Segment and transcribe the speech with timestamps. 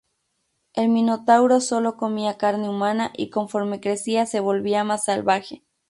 [0.73, 5.63] El Minotauro solo comía carne humana, y conforme crecía se volvía más salvaje.